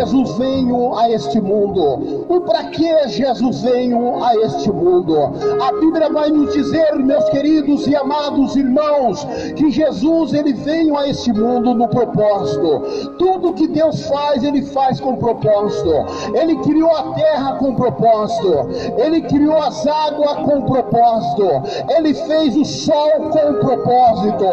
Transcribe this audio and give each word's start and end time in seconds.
Jesus 0.00 0.38
veio 0.38 0.96
a 0.96 1.10
este 1.10 1.38
mundo? 1.42 2.24
O 2.26 2.40
para 2.40 2.64
que 2.70 3.08
Jesus 3.08 3.60
veio 3.60 4.24
a 4.24 4.34
este 4.46 4.72
mundo? 4.72 5.14
A 5.62 5.72
Bíblia 5.78 6.10
vai 6.10 6.30
nos 6.30 6.54
dizer, 6.54 6.96
meus 6.96 7.28
queridos 7.28 7.86
e 7.86 7.94
amados 7.94 8.56
irmãos, 8.56 9.26
que 9.56 9.70
Jesus 9.70 10.32
ele 10.32 10.54
veio 10.54 10.96
a 10.96 11.06
este 11.06 11.30
mundo 11.34 11.74
no 11.74 11.86
propósito. 11.86 13.12
Tudo 13.18 13.52
que 13.52 13.68
Deus 13.68 14.06
faz, 14.06 14.42
ele 14.42 14.62
faz 14.62 14.98
com 15.00 15.16
propósito. 15.16 15.92
Ele 16.34 16.56
criou 16.56 16.96
a 16.96 17.12
terra 17.12 17.56
com 17.56 17.74
propósito. 17.74 18.70
Ele 18.96 19.20
criou 19.20 19.58
as 19.58 19.86
águas 19.86 20.32
com 20.46 20.62
propósito. 20.62 21.46
Ele 21.94 22.14
fez 22.14 22.56
o 22.56 22.64
sol 22.64 23.10
com 23.30 23.54
propósito. 23.54 24.46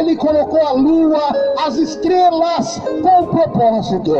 Ele 0.00 0.16
colocou 0.16 0.66
a 0.66 0.72
lua, 0.72 1.20
as 1.66 1.76
estrelas 1.76 2.80
com 3.02 3.26
propósito. 3.26 4.14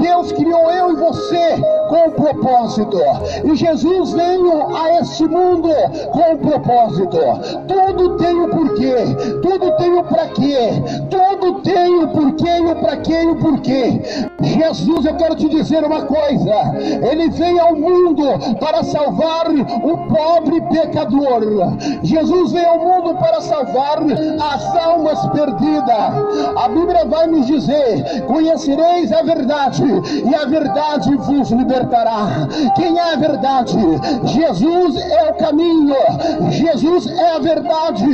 Deus 0.00 0.19
criou 0.28 0.70
eu 0.70 0.92
e 0.92 0.96
você 0.96 1.79
com 1.90 2.10
propósito. 2.12 2.98
E 3.44 3.56
Jesus 3.56 4.12
veio 4.12 4.76
a 4.76 5.00
este 5.00 5.26
mundo 5.26 5.68
com 6.12 6.36
propósito. 6.38 7.18
Tudo 7.66 8.16
tem 8.16 8.40
o 8.40 8.48
porquê, 8.48 8.94
tudo 9.42 9.76
tem 9.76 9.98
o 9.98 10.04
para 10.04 10.28
quê, 10.28 10.70
tudo 11.10 11.60
tem 11.62 12.04
o 12.04 12.08
porquê 12.08 12.58
e 12.58 12.72
o 12.72 12.76
para 12.76 12.96
quê 12.98 13.22
e 13.22 13.26
o 13.26 13.36
porquê. 13.36 14.00
Jesus, 14.40 15.04
eu 15.04 15.16
quero 15.16 15.34
te 15.34 15.48
dizer 15.48 15.84
uma 15.84 16.02
coisa: 16.02 16.54
Ele 17.10 17.28
veio 17.30 17.60
ao 17.60 17.74
mundo 17.74 18.24
para 18.60 18.84
salvar 18.84 19.48
o 19.50 19.96
pobre 20.14 20.60
pecador. 20.72 21.40
Jesus 22.04 22.52
veio 22.52 22.68
ao 22.68 22.78
mundo 22.78 23.18
para 23.18 23.40
salvar 23.40 23.98
as 24.52 24.76
almas 24.76 25.26
perdidas. 25.30 25.90
A 26.56 26.68
Bíblia 26.68 27.04
vai 27.06 27.26
nos 27.26 27.46
dizer: 27.46 28.24
Conhecereis 28.26 29.12
a 29.12 29.22
verdade, 29.22 29.82
e 30.24 30.34
a 30.34 30.44
verdade 30.44 31.16
vos 31.16 31.50
libertará. 31.50 31.79
Quem 32.76 32.98
é 32.98 33.12
a 33.12 33.16
verdade? 33.16 33.78
Jesus 34.24 34.96
é 34.96 35.30
o 35.30 35.34
caminho, 35.34 35.94
Jesus 36.50 37.06
é 37.06 37.36
a 37.36 37.38
verdade, 37.38 38.06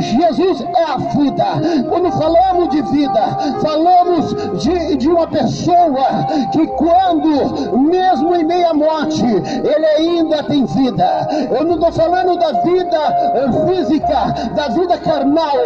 Jesus 0.00 0.60
é 0.60 0.84
a 0.84 0.96
vida. 0.96 1.44
Quando 1.88 2.12
falamos 2.12 2.68
de 2.70 2.82
vida, 2.82 3.22
falamos 3.60 4.34
de, 4.62 4.96
de 4.96 5.08
uma 5.08 5.26
pessoa 5.26 6.26
que, 6.52 6.66
quando, 6.66 7.78
mesmo 7.78 8.34
em 8.34 8.44
meia 8.44 8.72
morte, 8.72 9.24
ele 9.24 9.86
ainda 9.98 10.42
tem 10.44 10.64
vida. 10.66 11.28
Eu 11.50 11.64
não 11.64 11.74
estou 11.74 11.92
falando 11.92 12.38
da 12.38 12.52
vida 12.62 13.50
física, 13.66 14.50
da 14.54 14.68
vida 14.68 14.98
carnal, 14.98 15.56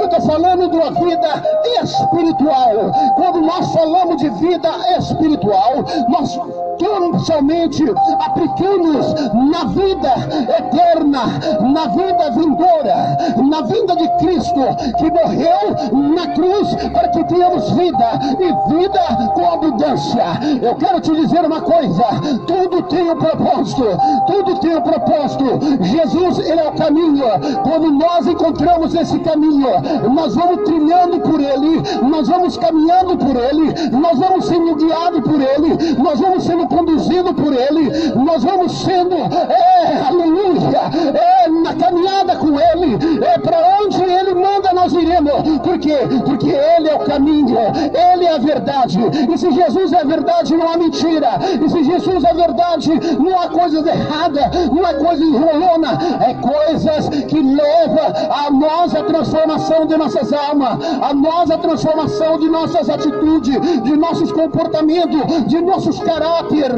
eu 0.00 0.06
estou 0.06 0.20
falando 0.22 0.70
de 0.70 0.76
uma 0.76 0.90
vida 0.90 1.42
espiritual. 1.82 2.92
Quando 3.16 3.40
nós 3.42 3.72
falamos 3.72 4.16
de 4.16 4.28
vida 4.30 4.70
espiritual, 4.98 5.84
nós 6.08 6.38
tão 6.78 7.18
somente 7.20 7.84
aplicamos 8.20 9.14
na 9.50 9.64
vida 9.64 10.14
eterna, 10.58 11.22
na 11.60 11.86
vida 11.86 12.30
vindoura, 12.30 13.16
na 13.50 13.60
vinda 13.62 13.96
de 13.96 14.08
Cristo, 14.18 14.60
que 14.98 15.10
morreu 15.10 16.12
na 16.14 16.26
cruz 16.34 16.74
para 16.92 17.08
que 17.08 17.24
tenhamos 17.24 17.70
vida 17.70 18.10
e 18.40 18.74
vida 18.74 19.32
com 19.34 19.52
abundância. 19.52 20.24
Eu 20.60 20.74
quero 20.76 21.00
te 21.00 21.12
dizer 21.14 21.44
uma 21.44 21.60
coisa: 21.60 22.04
tudo 22.46 22.82
tem 22.84 23.10
um 23.10 23.16
propósito, 23.16 23.84
tudo 24.26 24.58
tem 24.60 24.76
um 24.76 24.80
propósito. 24.82 25.44
Jesus, 25.82 26.38
Ele 26.38 26.60
é 26.60 26.68
o 26.68 26.72
caminho. 26.72 27.24
Quando 27.62 27.90
nós 27.90 28.26
encontramos 28.26 28.94
esse 28.94 29.18
caminho, 29.20 29.68
nós 30.14 30.34
vamos 30.34 30.64
trilhando 30.64 31.20
por 31.20 31.40
Ele, 31.40 31.82
nós 32.08 32.28
vamos 32.28 32.56
caminhando 32.56 33.16
por 33.16 33.36
Ele, 33.36 33.90
nós 33.90 34.18
vamos 34.18 34.44
sendo 34.46 34.74
guiados 34.76 35.20
por 35.20 35.40
Ele, 35.40 35.94
nós 36.02 36.20
vamos 36.20 36.44
sendo 36.44 36.66
nós 38.32 38.44
vamos 38.44 38.72
sendo, 38.80 39.14
é, 39.14 40.00
aleluia, 40.08 40.80
é, 41.14 41.48
na 41.48 41.74
caminhada 41.74 42.34
com 42.36 42.58
Ele, 42.58 42.98
é 43.22 43.36
para 43.36 43.78
onde 43.78 44.02
Ele 44.02 44.32
manda 44.34 44.72
nós 44.72 44.94
iremos, 44.94 45.58
por 45.58 45.78
quê? 45.78 45.98
Porque 46.24 46.48
Ele 46.48 46.88
é 46.88 46.94
o 46.94 47.00
caminho, 47.00 47.58
Ele 47.58 48.11
é 48.24 48.34
a 48.34 48.38
verdade, 48.38 48.98
e 49.32 49.38
se 49.38 49.50
Jesus 49.50 49.92
é 49.92 50.00
a 50.00 50.04
verdade, 50.04 50.56
não 50.56 50.68
há 50.68 50.76
mentira, 50.76 51.30
e 51.64 51.68
se 51.68 51.84
Jesus 51.84 52.24
é 52.24 52.34
verdade, 52.34 52.90
não 53.18 53.38
há 53.38 53.48
coisa 53.48 53.78
errada, 53.78 54.50
não 54.72 54.84
há 54.84 54.94
coisa 54.94 55.24
enrolona, 55.24 55.98
é 56.20 56.34
coisas 56.34 57.08
que 57.08 57.40
levam 57.40 58.12
a 58.30 58.50
nós 58.50 58.94
a 58.94 59.02
transformação 59.02 59.86
de 59.86 59.96
nossas 59.96 60.32
almas, 60.32 60.78
a 61.00 61.14
nós 61.14 61.50
a 61.50 61.58
transformação 61.58 62.38
de 62.38 62.48
nossas 62.48 62.88
atitudes, 62.88 63.82
de 63.82 63.96
nossos 63.96 64.30
comportamentos, 64.32 65.46
de 65.46 65.60
nossos 65.60 65.98
caráter. 66.00 66.72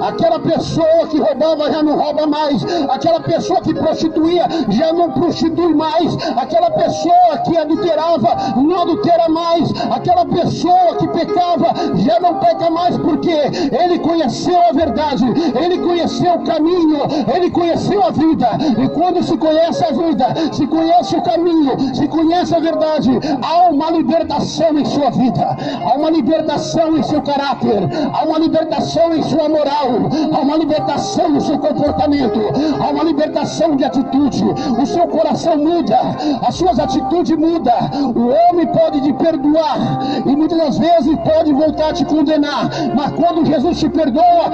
Aquela 0.00 0.38
pessoa 0.40 1.06
que 1.08 1.18
roubava 1.18 1.70
já 1.70 1.82
não 1.82 1.98
rouba 1.98 2.26
mais. 2.26 2.64
Aquela 2.88 3.20
pessoa 3.20 3.60
que 3.60 3.74
prostituía 3.74 4.46
já 4.68 4.92
não 4.92 5.10
prostitui 5.12 5.74
mais. 5.74 6.16
Aquela 6.36 6.70
pessoa 6.70 7.38
que 7.44 7.56
adulterava 7.56 8.36
não 8.56 8.82
adultera 8.82 9.28
mais. 9.28 9.70
Aquela 9.90 10.24
pessoa 10.26 10.87
que 10.96 11.08
pecava 11.08 11.72
já 11.96 12.20
não 12.20 12.34
peca 12.34 12.70
mais 12.70 12.96
porque 12.96 13.30
ele 13.30 13.98
conheceu 13.98 14.58
a 14.68 14.72
verdade, 14.72 15.24
ele 15.60 15.78
conheceu 15.78 16.34
o 16.34 16.44
caminho, 16.44 16.98
ele 17.34 17.50
conheceu 17.50 18.04
a 18.04 18.10
vida. 18.10 18.48
E 18.78 18.88
quando 18.90 19.22
se 19.22 19.36
conhece 19.36 19.84
a 19.84 19.92
vida, 19.92 20.26
se 20.52 20.66
conhece 20.66 21.16
o 21.16 21.22
caminho, 21.22 21.94
se 21.94 22.08
conhece 22.08 22.54
a 22.54 22.60
verdade, 22.60 23.10
há 23.42 23.70
uma 23.70 23.90
libertação 23.90 24.78
em 24.78 24.84
sua 24.84 25.10
vida, 25.10 25.56
há 25.84 25.94
uma 25.96 26.10
libertação 26.10 26.96
em 26.96 27.02
seu 27.02 27.22
caráter, 27.22 27.88
há 28.12 28.24
uma 28.24 28.38
libertação 28.38 29.14
em 29.14 29.22
sua 29.22 29.48
moral, 29.48 29.88
há 30.32 30.40
uma 30.40 30.56
libertação 30.56 31.28
no 31.30 31.40
seu 31.40 31.58
comportamento, 31.58 32.40
há 32.80 32.90
uma 32.90 33.04
libertação 33.04 33.76
de 33.76 33.84
atitude. 33.84 34.44
O 34.80 34.86
seu 34.86 35.06
coração 35.08 35.56
muda, 35.56 35.98
as 36.46 36.54
suas 36.54 36.78
atitudes 36.78 37.36
mudam. 37.36 37.74
O 38.14 38.28
homem 38.28 38.66
pode 38.66 39.00
te 39.02 39.12
perdoar 39.12 39.78
e 40.26 40.36
muitas 40.36 40.58
das 40.58 40.77
vezes 40.78 41.16
pode 41.24 41.52
voltar 41.52 41.90
a 41.90 41.92
te 41.92 42.04
condenar, 42.04 42.70
mas 42.94 43.12
quando 43.12 43.44
Jesus 43.44 43.78
te 43.80 43.88
perdoa, 43.88 44.50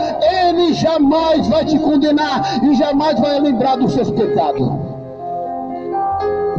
ele 0.46 0.72
jamais 0.74 1.46
vai 1.48 1.64
te 1.64 1.78
condenar 1.78 2.64
e 2.64 2.74
jamais 2.74 3.18
vai 3.18 3.40
lembrar 3.40 3.76
dos 3.76 3.92
seus 3.92 4.10
pecados. 4.10 4.93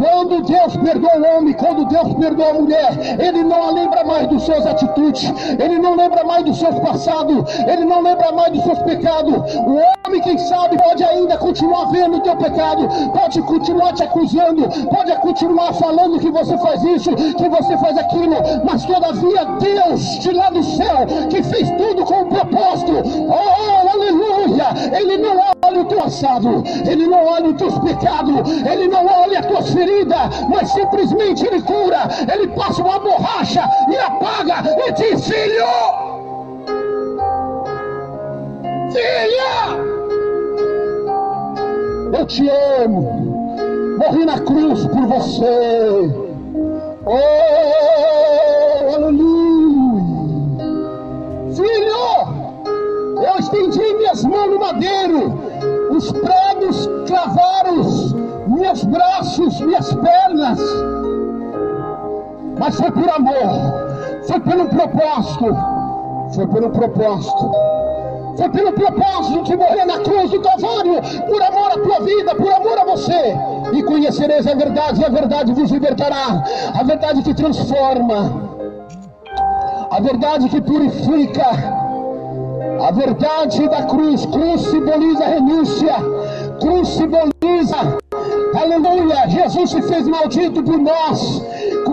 Quando 0.06 0.44
Deus 0.44 0.78
perdoa 0.78 1.18
o 1.18 1.38
homem, 1.38 1.54
quando 1.56 1.86
Deus 1.86 2.14
perdoa 2.14 2.50
a 2.52 2.54
mulher, 2.54 3.18
Ele 3.20 3.44
não 3.44 3.74
lembra 3.74 4.04
mais 4.04 4.28
dos 4.28 4.44
seus 4.46 4.64
atitudes, 4.64 5.24
Ele 5.58 5.80
não 5.80 5.96
lembra 5.96 6.24
mais 6.24 6.46
dos 6.46 6.60
seus 6.60 6.78
passados, 6.80 7.44
Ele 7.68 7.86
não 7.86 8.02
lembra 8.04 8.32
mais 8.32 8.54
dos 8.54 8.64
seus 8.64 8.78
pecados. 8.84 9.34
O 9.56 9.82
homem, 10.08 10.22
quem 10.22 10.38
sabe, 10.38 10.78
pode 10.78 11.04
ainda 11.04 11.36
continuar 11.40 11.86
vendo 11.86 12.18
o 12.18 12.20
teu 12.20 12.36
pecado, 12.38 12.88
pode 13.14 13.42
continuar 13.42 13.94
te 13.94 14.04
acusando, 14.04 14.70
pode 14.90 15.16
continuar 15.22 15.74
falando 15.74 16.20
que 16.20 16.30
você 16.30 16.56
faz 16.60 16.84
isso, 16.84 17.10
que 17.16 17.50
você 17.50 17.76
faz 17.80 17.98
aquilo, 17.98 18.36
mas 18.64 18.86
todavia 18.86 19.46
Deus 19.60 20.20
de 20.20 20.32
lá 20.34 20.52
do 20.52 20.64
céu, 20.64 21.08
que 21.32 21.42
fez 21.42 21.72
tudo 21.72 22.06
com 22.06 22.22
um 22.22 22.30
propósito, 22.30 22.92
oh, 23.28 23.90
aleluia, 23.90 24.68
Ele 25.00 25.18
não 25.18 25.40
olha 25.66 25.82
o 25.82 25.86
teu 25.86 25.98
passado, 25.98 26.64
Ele 26.90 27.08
não 27.08 27.26
olha 27.26 27.50
os 27.50 27.58
teus 27.58 27.78
pecados, 27.80 28.52
Ele 28.72 28.88
não 28.88 29.06
olha 29.06 29.40
as 29.40 29.46
tuas 29.46 29.70
ferida, 29.72 30.30
mas 30.50 30.72
simplesmente 30.72 31.46
ele 31.46 31.62
cura, 31.62 32.08
ele 32.34 32.48
passa 32.50 32.82
uma 32.82 33.00
borracha 33.00 33.70
e 33.92 33.98
apaga 33.98 34.64
e 34.88 34.92
diz: 34.94 35.28
Filho, 35.28 35.66
filha, 38.92 39.78
eu 42.18 42.26
te 42.26 42.50
amo, 42.84 43.98
morri 44.00 44.26
na 44.26 44.40
cruz 44.40 44.86
por 44.88 45.06
você. 45.08 46.26
Oh, 47.08 47.65
clavaram 57.06 57.76
meus 58.48 58.84
braços, 58.84 59.60
minhas 59.62 59.94
pernas, 59.94 60.60
mas 62.60 62.76
foi 62.76 62.92
por 62.92 63.10
amor, 63.10 64.24
foi 64.28 64.40
pelo 64.40 64.68
propósito, 64.68 65.58
foi 66.34 66.48
pelo 66.48 66.70
propósito, 66.70 67.52
foi 68.38 68.50
pelo 68.50 68.74
propósito 68.74 69.44
de 69.44 69.56
morrer 69.56 69.86
na 69.86 70.00
cruz 70.00 70.32
do 70.32 70.42
Calvário, 70.42 71.02
por 71.28 71.42
amor 71.42 71.72
à 71.72 71.78
tua 71.80 72.06
vida, 72.06 72.36
por 72.36 72.52
amor 72.52 72.78
a 72.80 72.86
você, 72.86 73.36
e 73.74 73.84
conhecereis 73.84 74.46
a 74.48 74.54
verdade, 74.54 75.02
e 75.02 75.06
a 75.06 75.10
verdade 75.10 75.54
vos 75.54 75.72
libertará, 75.72 76.44
a 76.74 76.84
verdade 76.84 77.22
que 77.24 77.34
transforma, 77.34 78.32
a 79.90 80.00
verdade 80.00 80.50
que 80.50 80.62
purifica. 80.62 81.86
A 82.82 82.92
verdade 82.92 83.70
da 83.70 83.84
cruz, 83.84 84.26
cruz 84.26 84.62
simboliza 84.64 85.26
renúncia, 85.26 85.96
cruz 86.66 86.98
simboliza 86.98 87.98
Aleluia! 88.56 89.28
Jesus 89.30 89.70
se 89.70 89.82
fez 89.84 90.08
maldito 90.08 90.64
por 90.64 90.80
nós. 90.80 91.44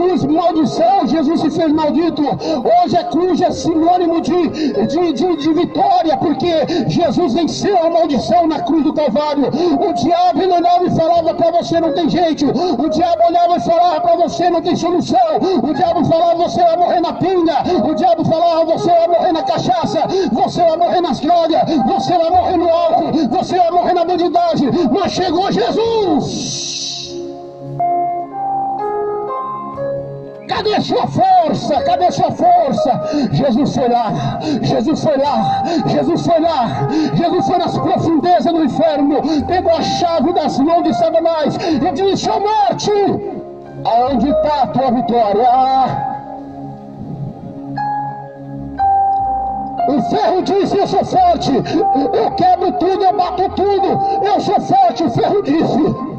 Cruz, 0.02 0.24
maldição, 0.24 1.06
Jesus 1.06 1.40
se 1.42 1.50
fez 1.52 1.72
maldito. 1.72 2.22
Hoje 2.24 2.96
a 2.96 3.04
cruz 3.04 3.40
é 3.40 3.52
sinônimo 3.52 4.20
de, 4.20 4.48
de, 4.88 5.12
de, 5.12 5.36
de 5.36 5.52
vitória, 5.52 6.16
porque 6.16 6.88
Jesus 6.88 7.34
venceu 7.34 7.78
a 7.78 7.88
maldição 7.88 8.48
na 8.48 8.60
cruz 8.62 8.82
do 8.82 8.92
Calvário. 8.92 9.44
O 9.46 9.92
diabo 9.92 10.42
ele 10.42 10.54
olhava 10.54 10.84
e 10.84 10.90
falava 10.90 11.34
para 11.34 11.52
você 11.52 11.78
não 11.78 11.92
tem 11.94 12.10
jeito. 12.10 12.46
O 12.46 12.88
diabo 12.88 13.22
olhava 13.28 13.56
e 13.56 13.60
falava 13.60 14.00
para 14.00 14.16
você 14.16 14.50
não 14.50 14.60
tem 14.60 14.74
solução. 14.74 15.38
O 15.62 15.72
diabo 15.72 16.04
falava 16.06 16.34
você 16.34 16.60
vai 16.60 16.76
morrer 16.76 17.00
na 17.00 17.12
pinga. 17.12 17.62
O 17.88 17.94
diabo 17.94 18.24
falava 18.24 18.64
você 18.64 18.90
vai 18.90 19.06
morrer 19.06 19.32
na 19.32 19.42
cachaça. 19.44 20.00
Você 20.32 20.62
vai 20.62 20.76
morrer 20.78 21.00
nas 21.00 21.20
drogas. 21.20 21.62
Você 21.86 22.18
vai 22.18 22.28
morrer 22.28 22.56
no 22.56 22.68
álcool. 22.68 23.12
Você 23.38 23.56
vai 23.56 23.70
morrer 23.70 23.94
na 23.94 24.04
bandidagem. 24.04 24.68
Mas 24.90 25.12
chegou 25.12 25.52
Jesus. 25.52 26.91
Cadê 30.62 30.80
sua 30.80 31.06
força? 31.08 31.82
Cadê 31.82 32.12
sua 32.12 32.30
força? 32.30 33.00
Jesus 33.32 33.74
foi 33.74 33.88
lá, 33.88 34.38
Jesus 34.62 35.02
foi 35.02 35.16
lá, 35.16 35.62
Jesus 35.88 36.24
foi 36.24 36.40
lá, 36.40 36.88
Jesus 37.14 37.46
foi 37.48 37.58
nas 37.58 37.76
profundezas 37.76 38.52
do 38.52 38.64
inferno, 38.64 39.20
pegou 39.48 39.72
a 39.72 39.82
chave 39.82 40.32
das 40.32 40.56
mãos 40.60 40.84
de 40.84 40.94
Satanás 40.94 41.56
e 41.56 41.92
disse: 41.92 42.30
Ó 42.30 42.38
morte, 42.38 42.92
aonde 43.84 44.28
está 44.28 44.62
a 44.62 44.66
tua 44.68 44.90
vitória? 44.92 45.48
O 49.88 50.00
ferro 50.10 50.42
disse: 50.42 50.78
Eu 50.78 50.86
sou 50.86 51.04
forte, 51.04 51.50
eu 52.14 52.30
quebro 52.36 52.70
tudo, 52.74 53.02
eu 53.02 53.16
bato 53.16 53.48
tudo, 53.56 54.00
eu 54.24 54.40
sou 54.40 54.60
forte. 54.60 55.02
O 55.02 55.10
ferro 55.10 55.42
disse. 55.42 56.12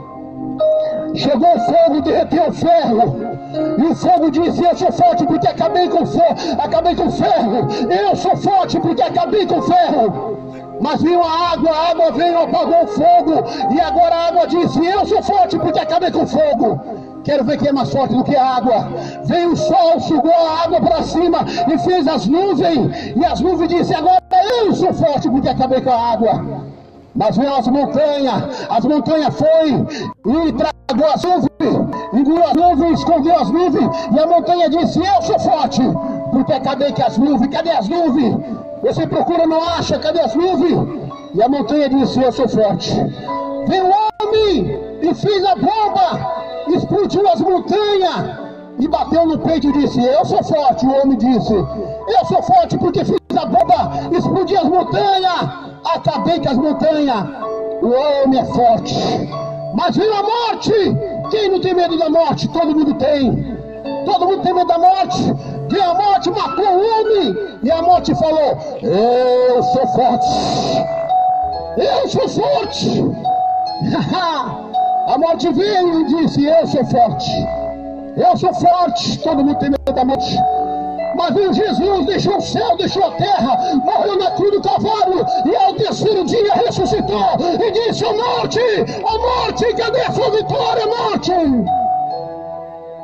Chegou 1.16 1.56
o 1.56 1.60
fogo, 1.60 2.02
derreteu 2.02 2.48
o 2.48 2.52
ferro. 2.52 3.33
E 3.54 3.84
o 3.84 3.96
fogo 3.96 4.32
disse: 4.32 4.64
Eu 4.64 4.76
sou 4.76 4.92
forte 4.92 5.26
porque 5.26 5.48
acabei 5.48 5.88
com 5.88 6.06
ferro. 6.06 6.36
Acabei 6.60 6.96
com 6.96 7.12
ferro. 7.12 7.68
Eu 7.90 8.16
sou 8.16 8.36
forte 8.38 8.80
porque 8.80 9.02
acabei 9.02 9.46
com 9.46 9.62
ferro. 9.62 10.38
Mas 10.82 11.02
veio 11.02 11.22
a 11.22 11.52
água, 11.52 11.70
a 11.72 11.92
água 11.92 12.12
veio, 12.12 12.42
apagou 12.42 12.84
o 12.84 12.88
fogo. 12.88 13.44
E 13.72 13.80
agora 13.80 14.16
a 14.16 14.28
água 14.28 14.48
disse: 14.48 14.84
Eu 14.84 15.06
sou 15.06 15.22
forte 15.22 15.58
porque 15.60 15.80
acabei 15.80 16.12
com 16.12 16.24
o 16.24 16.28
fogo. 16.28 16.82
Quero 17.24 17.44
ver 17.46 17.58
quem 17.58 17.70
é 17.70 17.72
mais 17.72 17.92
forte 17.92 18.16
do 18.16 18.24
que 18.24 18.36
a 18.36 18.56
água. 18.58 18.88
Veio 19.26 19.52
o 19.52 19.56
sol, 19.56 20.00
sugou 20.02 20.34
a 20.34 20.64
água 20.64 20.82
para 20.82 21.04
cima 21.04 21.46
e 21.72 21.78
fez 21.78 22.08
as 22.08 22.26
nuvens. 22.28 23.16
E 23.16 23.24
as 23.24 23.40
nuvens 23.40 23.70
disse: 23.70 23.94
Agora 23.94 24.20
eu 24.62 24.74
sou 24.74 24.94
forte 24.94 25.30
porque 25.30 25.48
acabei 25.48 25.80
com 25.80 25.92
a 25.92 26.12
água. 26.12 26.64
Mas 27.16 27.38
veio 27.38 27.54
as 27.54 27.68
montanhas, 27.68 28.68
as 28.68 28.86
montanhas 28.86 29.36
foi 29.36 29.70
e 29.70 30.52
tragou 30.54 30.83
engoliu 32.14 32.46
as 32.46 32.54
nuvens, 32.54 33.00
escondeu 33.00 33.36
as 33.36 33.50
nuvens, 33.50 33.90
e 34.12 34.20
a 34.20 34.28
montanha 34.28 34.70
disse: 34.70 35.00
Eu 35.00 35.22
sou 35.22 35.40
forte, 35.40 35.82
porque 36.32 36.54
acabei 36.54 36.92
com 36.92 37.04
as 37.04 37.18
nuvens, 37.18 37.52
cadê 37.52 37.72
as 37.72 37.88
nuvens? 37.88 38.38
Você 38.82 39.08
procura, 39.08 39.46
não 39.46 39.62
acha, 39.62 39.98
cadê 40.00 40.22
as 40.22 40.36
nuvens? 40.36 40.88
E 41.34 41.42
a 41.42 41.50
montanha 41.50 41.90
disse: 41.90 42.22
Eu 42.22 42.32
sou 42.32 42.48
forte. 42.48 42.94
Veio 43.68 43.86
o 43.86 43.94
homem 44.28 44.80
e 45.02 45.14
fez 45.16 45.46
a 45.46 45.56
bomba, 45.56 46.32
explodiu 46.68 47.28
as 47.30 47.42
montanhas 47.42 48.44
e 48.80 48.88
bateu 48.88 49.26
no 49.26 49.38
peito 49.40 49.68
e 49.70 49.74
disse: 49.74 50.04
Eu 50.04 50.26
sou 50.26 50.44
forte. 50.44 50.86
O 50.86 51.02
homem 51.02 51.18
disse: 51.18 51.54
Eu 51.54 52.26
sou 52.28 52.42
forte 52.44 52.78
porque 52.78 53.04
fiz 53.06 53.18
a 53.36 53.46
bomba, 53.46 53.92
explodi 54.12 54.56
as 54.56 54.66
montanhas 54.66 55.74
acabei 55.86 56.40
com 56.40 56.50
as 56.50 56.58
montanhas. 56.58 57.26
O 57.82 57.90
homem 57.90 58.40
é 58.40 58.46
forte. 58.46 58.96
Mas 59.74 59.98
veio 59.98 60.14
a 60.14 60.24
morte. 60.24 60.72
Quem 61.32 61.50
não 61.50 61.60
tem 61.60 61.74
medo 61.74 61.98
da 61.98 62.10
morte? 62.10 62.48
Todo 62.50 62.76
mundo 62.76 62.94
tem. 62.96 63.58
Todo 64.06 64.28
mundo 64.28 64.44
tem 64.44 64.54
medo 64.54 64.68
da 64.68 64.78
morte. 64.78 65.24
Veio 65.70 65.84
a 65.84 65.94
morte, 65.96 66.30
matou 66.30 66.66
o 66.66 67.02
homem. 67.02 67.36
E 67.64 67.72
a 67.72 67.82
morte 67.82 68.14
falou: 68.16 68.58
Eu 68.82 69.64
sou 69.64 69.88
forte. 69.88 70.28
Eu 71.78 72.08
sou 72.08 72.30
forte. 72.30 73.04
a 75.08 75.18
morte 75.18 75.52
veio 75.52 76.02
e 76.02 76.06
disse: 76.06 76.46
Eu 76.46 76.68
sou 76.68 76.86
forte. 76.86 77.32
Eu 78.16 78.38
sou 78.38 78.54
forte. 78.54 79.18
Todo 79.20 79.44
mundo 79.44 79.58
tem 79.58 79.72
medo 79.72 79.92
da 79.94 80.06
morte. 80.06 80.38
Mas 81.24 81.56
Jesus, 81.56 82.06
deixou 82.06 82.36
o 82.36 82.42
céu, 82.42 82.76
deixou 82.76 83.06
a 83.06 83.12
terra, 83.12 83.58
morreu 83.86 84.18
na 84.18 84.32
cruz 84.32 84.52
do 84.52 84.62
Calvário 84.62 85.26
e 85.46 85.56
ao 85.56 85.74
terceiro 85.76 86.26
dia 86.26 86.54
ressuscitou 86.54 87.38
e 87.66 87.72
disse: 87.72 88.04
Ó 88.04 88.14
morte, 88.14 88.60
ó 89.06 89.18
morte, 89.20 89.74
cadê 89.74 90.02
a 90.02 90.12
sua 90.12 90.30
vitória, 90.32 90.86
morte? 90.86 91.32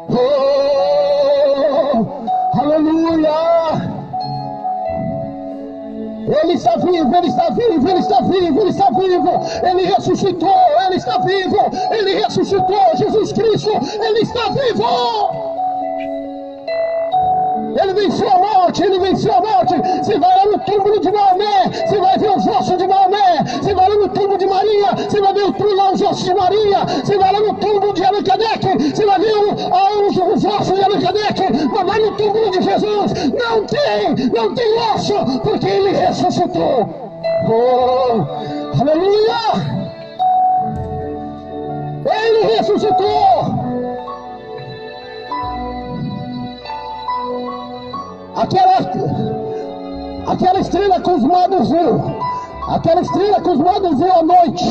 Oh, 0.09 2.05
aleluia! 2.59 3.29
Ele 6.43 6.53
está 6.53 6.75
vivo, 6.75 7.15
ele 7.15 7.27
está 7.27 7.49
vivo, 7.51 7.89
ele 7.89 7.99
está 7.99 8.21
vivo, 8.21 8.59
ele 8.59 8.69
está 8.69 8.89
vivo. 8.91 9.41
Ele 9.63 9.85
ressuscitou, 9.85 10.57
ele 10.85 10.97
está 10.97 11.17
vivo. 11.19 11.57
Ele 11.89 12.15
ressuscitou, 12.15 12.97
Jesus 12.97 13.31
Cristo, 13.31 13.71
ele 13.71 14.19
está 14.19 14.49
vivo. 14.49 15.48
Ele 17.81 17.93
venceu 17.93 18.29
a 18.29 18.37
morte, 18.37 18.83
ele 18.83 18.99
venceu 18.99 19.33
a 19.33 19.41
morte. 19.41 19.75
Você 20.01 20.17
vai 20.17 20.37
lá 20.37 20.45
no 20.45 20.59
túmulo 20.59 20.99
de 20.99 21.11
Maomé, 21.11 21.69
você 21.69 21.97
vai 21.99 22.17
ver 22.17 22.29
os 22.29 22.47
ossos 22.47 22.77
de 22.77 22.87
Maomé. 22.87 23.43
Você 23.61 23.73
vai 23.73 23.89
lá 23.89 23.95
no 23.95 24.09
túmulo 24.09 24.37
de 24.37 24.45
Maria, 24.45 24.95
você 24.95 25.21
vai 25.21 25.33
ver 25.33 25.43
o 25.43 25.53
túmulo 25.53 25.79
os 25.91 26.01
ossos 26.01 26.23
de 26.23 26.33
Maria. 26.33 26.85
Você 27.03 27.17
vai 27.17 27.33
lá 27.33 27.39
no 27.39 27.53
túmulo 27.55 27.93
de 27.93 28.03
Allan 28.03 28.23
Kardec, 28.23 28.93
você 28.95 29.05
vai 29.05 29.19
ver 29.19 29.33
os, 29.33 30.17
os 30.17 30.45
ossos 30.45 30.75
de 30.77 30.83
Allan 30.83 31.01
Kardec. 31.01 31.41
Mas 31.71 31.85
vai 31.85 31.99
no 31.99 32.11
túmulo 32.15 32.51
de 32.51 32.61
Jesus, 32.61 33.13
não 33.33 33.65
tem, 33.65 34.29
não 34.33 34.53
tem 34.55 34.79
osso, 34.93 35.39
porque 35.41 35.67
ele 35.67 35.91
ressuscitou. 35.91 36.89
Oh, 37.47 38.81
aleluia! 38.81 39.79
Ele 42.05 42.55
ressuscitou. 42.55 43.58
Aquela, 48.39 48.77
aquela 50.27 50.59
estrela 50.59 50.99
com 51.01 51.15
os 51.15 51.23
magos 51.23 51.69
viu, 51.69 52.01
aquela 52.69 53.01
estrela 53.01 53.41
com 53.41 53.51
os 53.51 53.59
magos 53.59 53.97
viu 53.97 54.13
à 54.13 54.23
noite, 54.23 54.65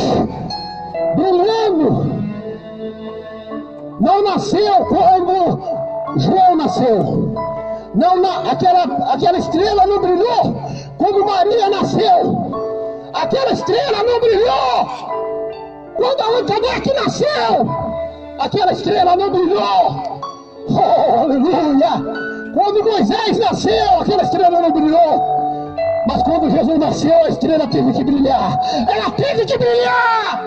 brilhando, 1.15 2.19
não 4.01 4.23
nasceu 4.23 4.87
quando 4.87 5.61
João 6.17 6.57
nasceu, 6.57 7.35
não, 7.95 8.23
na, 8.23 8.51
aquela, 8.51 8.85
aquela 9.13 9.39
estrela 9.39 9.87
não 9.87 10.01
brilhou 10.01 10.57
quando 10.97 11.27
Maria 11.27 11.69
nasceu, 11.69 13.11
aquela 13.13 13.53
estrela 13.53 14.03
não 14.03 14.21
brilhou 14.21 15.19
quando 15.97 16.21
Allan 16.21 16.47
Kardec 16.47 16.95
nasceu, 16.95 17.69
aquela 18.39 18.73
estrela 18.73 19.17
não 19.17 19.31
brilhou, 19.31 20.21
oh, 20.71 21.21
aleluia! 21.21 22.28
Quando 22.59 22.83
Moisés 22.83 23.39
nasceu, 23.39 24.01
aquela 24.01 24.25
estrela 24.25 24.61
não 24.61 24.73
brilhou. 24.73 25.77
Mas 26.09 26.23
quando 26.25 26.51
Jesus 26.51 26.77
nasceu, 26.77 27.15
a 27.15 27.29
estrela 27.29 27.69
teve 27.69 27.93
que 27.93 28.03
brilhar. 28.03 28.59
Ela 28.93 29.11
teve 29.13 29.45
que 29.45 29.57
brilhar. 29.57 30.43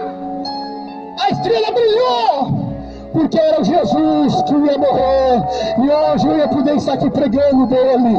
A 1.22 1.30
estrela 1.30 1.72
brilhou. 1.72 2.72
Porque 3.14 3.40
era 3.40 3.64
Jesus 3.64 4.42
que 4.44 4.54
ia 4.54 4.78
morrer. 4.78 5.42
E 5.78 5.90
hoje 5.90 6.28
eu 6.28 6.38
ia 6.38 6.48
poder 6.50 6.76
estar 6.76 6.94
aqui 6.96 7.10
pregando 7.12 7.66
dele. 7.68 8.18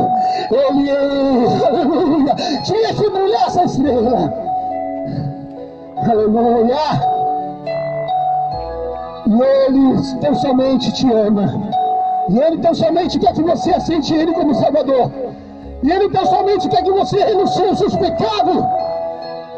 Ele, 0.50 0.90
aleluia, 0.90 2.34
tinha 2.64 2.94
que 2.94 3.11
brilhar 3.11 3.46
essa 3.46 3.64
estrela. 3.64 4.32
Aleluia. 5.99 6.76
E 9.26 9.42
ele 9.42 10.18
tão 10.22 10.34
somente 10.37 10.90
te 10.92 11.12
ama. 11.12 11.81
E 12.28 12.38
Ele 12.38 12.58
tão 12.58 12.74
somente 12.74 13.18
quer 13.18 13.32
que 13.32 13.42
você 13.42 13.72
aceite 13.72 14.14
Ele 14.14 14.32
como 14.32 14.54
Salvador. 14.54 15.10
E 15.82 15.90
Ele 15.90 16.08
tão 16.10 16.24
somente 16.26 16.68
quer 16.68 16.82
que 16.82 16.90
você 16.90 17.22
renuncie 17.24 17.64
os 17.64 17.78
seus 17.78 17.96
pecados. 17.96 18.64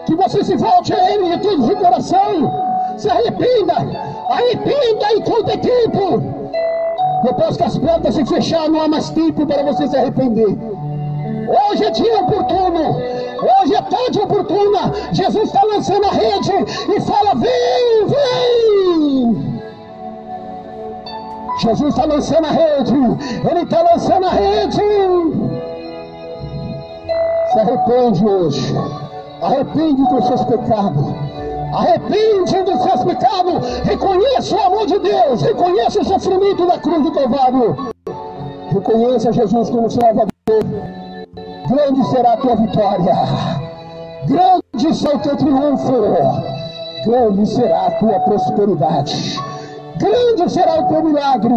Que 0.06 0.14
você 0.14 0.44
se 0.44 0.56
volte 0.56 0.92
a 0.92 1.12
Ele 1.12 1.36
de 1.36 1.42
todo 1.42 1.72
o 1.72 1.76
coração. 1.76 2.52
Se 2.96 3.08
arrependa. 3.10 3.74
Arrependa 4.28 5.12
enquanto 5.16 5.50
é 5.50 5.56
tempo. 5.56 6.22
Depois 7.24 7.56
que 7.56 7.62
as 7.62 7.78
portas 7.78 8.14
se 8.14 8.24
fechar, 8.26 8.68
não 8.68 8.82
há 8.82 8.88
mais 8.88 9.10
tempo 9.10 9.46
para 9.46 9.62
você 9.62 9.88
se 9.88 9.96
arrepender. 9.96 10.58
Hoje 11.48 11.84
é 11.84 11.90
dia 11.90 12.20
oportuno. 12.20 12.96
Hoje 13.60 13.74
é 13.74 13.82
tarde 13.82 14.18
oportuna. 14.20 14.92
Jesus 15.12 15.44
está 15.44 15.62
lançando 15.64 16.06
a 16.06 16.10
rede 16.10 16.52
e 16.94 17.00
fala: 17.00 17.34
Vem, 17.34 18.06
vem. 18.06 19.43
Jesus 21.58 21.90
está 21.90 22.04
lançando 22.04 22.46
a 22.46 22.50
rede, 22.50 22.94
Ele 23.48 23.60
está 23.62 23.82
lançando 23.82 24.26
a 24.26 24.30
rede. 24.30 24.82
Se 27.52 27.58
arrepende 27.60 28.26
hoje, 28.26 28.74
arrepende 29.40 30.02
dos 30.08 30.26
seus 30.26 30.44
pecados, 30.44 31.14
Arrepende 31.74 32.62
dos 32.62 32.82
seus 32.82 33.02
pecados. 33.02 33.68
Reconheça 33.84 34.54
o 34.54 34.60
amor 34.60 34.86
de 34.86 34.98
Deus. 35.00 35.42
Reconheça 35.42 36.00
o 36.00 36.04
sofrimento 36.04 36.66
da 36.66 36.78
cruz 36.78 37.02
do 37.02 37.10
Calvário. 37.10 37.92
Reconheça 38.70 39.32
Jesus 39.32 39.70
como 39.70 39.90
Salvador. 39.90 40.30
Grande 41.68 42.04
será 42.10 42.34
a 42.34 42.36
tua 42.36 42.54
vitória. 42.54 43.14
Grande 44.26 44.94
será 44.94 45.16
o 45.16 45.18
teu 45.18 45.36
triunfo. 45.36 45.92
Grande 47.04 47.46
será 47.46 47.86
a 47.86 47.90
tua 47.92 48.20
prosperidade. 48.20 49.40
Grande 49.96 50.52
será 50.52 50.80
o 50.80 50.88
teu 50.88 51.04
milagre. 51.04 51.54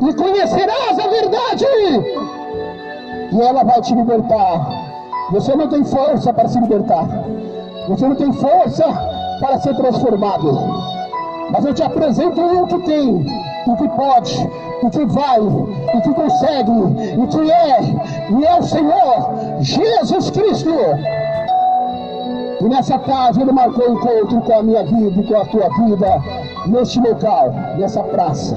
E 0.00 0.14
conhecerás 0.14 0.98
a 0.98 1.08
verdade. 1.08 1.64
E 3.32 3.40
ela 3.40 3.64
vai 3.64 3.80
te 3.80 3.94
libertar. 3.94 4.68
Você 5.30 5.54
não 5.54 5.68
tem 5.68 5.84
força 5.84 6.32
para 6.32 6.48
se 6.48 6.58
libertar. 6.60 7.06
Você 7.88 8.06
não 8.06 8.16
tem 8.16 8.32
força 8.32 8.84
para 9.40 9.58
ser 9.60 9.74
transformado. 9.76 10.58
Mas 11.50 11.64
eu 11.64 11.74
te 11.74 11.82
apresento 11.82 12.40
um 12.40 12.66
que 12.66 12.78
tem, 12.80 13.26
o 13.66 13.76
que 13.76 13.88
pode, 13.88 14.50
o 14.82 14.90
que 14.90 15.04
vai, 15.06 15.40
o 15.40 16.00
que 16.02 16.14
consegue, 16.14 16.70
o 16.70 17.26
que 17.28 17.50
é, 17.50 17.80
e 18.30 18.44
é 18.44 18.58
o 18.58 18.62
Senhor 18.62 19.60
Jesus 19.60 20.30
Cristo. 20.30 20.70
E 22.60 22.64
nessa 22.64 22.98
tarde 23.00 23.42
ele 23.42 23.52
marcou 23.52 23.92
encontro 23.92 24.40
com 24.40 24.58
a 24.58 24.62
minha 24.62 24.84
vida 24.84 25.20
e 25.20 25.24
com 25.24 25.36
a 25.36 25.44
tua 25.44 25.68
vida, 25.84 26.22
neste 26.66 27.00
local, 27.00 27.52
nessa 27.78 28.02
praça. 28.02 28.56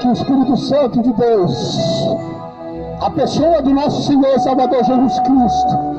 Que 0.00 0.08
o 0.08 0.12
Espírito 0.12 0.56
Santo 0.56 1.02
de 1.02 1.12
Deus, 1.12 1.78
a 3.00 3.10
pessoa 3.10 3.62
do 3.62 3.70
nosso 3.70 4.02
Senhor 4.02 4.38
Salvador 4.40 4.84
Jesus 4.84 5.18
Cristo, 5.20 5.92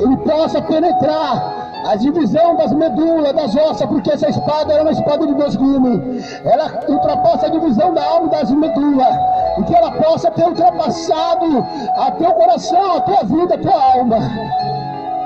ele 0.00 0.16
possa 0.18 0.62
penetrar 0.62 1.60
a 1.86 1.96
divisão 1.96 2.56
das 2.56 2.72
medulas, 2.72 3.32
das 3.32 3.56
ossas, 3.56 3.88
porque 3.88 4.10
essa 4.10 4.28
espada 4.28 4.72
era 4.72 4.82
uma 4.82 4.92
espada 4.92 5.26
de 5.26 5.34
dois 5.34 5.56
gumes. 5.56 6.40
Ela 6.44 6.70
ultrapassa 6.88 7.46
a 7.46 7.50
divisão 7.50 7.94
da 7.94 8.04
alma 8.04 8.28
das 8.28 8.50
medulas. 8.50 9.14
E 9.58 9.62
que 9.64 9.74
ela 9.74 9.90
possa 9.92 10.30
ter 10.30 10.44
ultrapassado 10.44 11.66
a 11.96 12.10
teu 12.12 12.32
coração, 12.32 12.96
a 12.96 13.00
tua 13.00 13.24
vida, 13.24 13.54
a 13.54 13.58
tua 13.58 13.94
alma. 13.94 14.18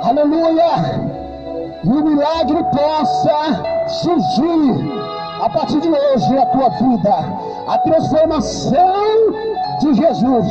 Aleluia! 0.05 1.01
E 1.83 1.89
o 1.89 2.05
milagre 2.05 2.63
possa 2.65 3.63
surgir 3.89 4.93
a 5.43 5.49
partir 5.49 5.81
de 5.81 5.89
hoje 5.89 6.35
na 6.35 6.45
tua 6.47 6.69
vida. 6.69 7.15
A 7.67 7.79
transformação 7.79 8.93
de 9.81 9.95
Jesus 9.95 10.47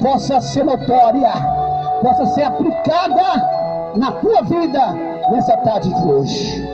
possa 0.00 0.40
ser 0.40 0.64
notória, 0.64 1.32
possa 2.02 2.26
ser 2.26 2.44
aplicada 2.44 3.48
na 3.96 4.12
tua 4.12 4.42
vida 4.42 4.92
nessa 5.32 5.56
tarde 5.56 5.92
de 5.92 6.08
hoje. 6.08 6.70